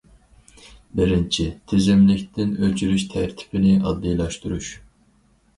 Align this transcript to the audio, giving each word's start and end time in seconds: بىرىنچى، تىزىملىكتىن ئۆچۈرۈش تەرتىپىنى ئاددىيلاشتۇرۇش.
بىرىنچى، 0.99 1.45
تىزىملىكتىن 1.73 2.55
ئۆچۈرۈش 2.63 3.05
تەرتىپىنى 3.13 3.77
ئاددىيلاشتۇرۇش. 3.83 4.73